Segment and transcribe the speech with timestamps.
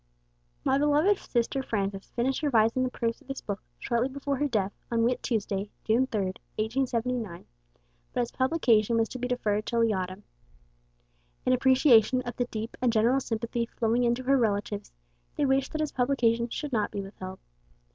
[0.63, 4.73] My beloved sister Frances finished revising the proofs of this book shortly before her death
[4.89, 6.21] on Whit Tuesday, June 3,
[6.55, 7.45] 1879,
[8.11, 10.23] but its publication was to be deferred till the Autumn.
[11.45, 14.91] In appreciation of the deep and general sympathy flowing in to her relatives,
[15.35, 17.37] they wish that its publication should not be withheld.